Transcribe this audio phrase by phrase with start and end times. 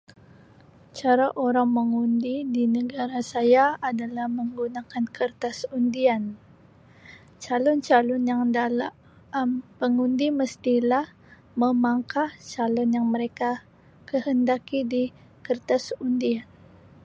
[0.97, 6.23] Cara orang mengundi di negara saya adalah menggunakan kertas undian
[7.37, 8.25] calon-calon
[9.39, 11.05] Um pengundi mestilah
[11.61, 13.51] memangkah calon yang mereka
[14.09, 15.03] kehendaki di
[15.45, 16.45] kertas undian.